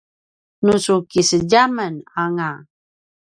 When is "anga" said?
2.21-2.49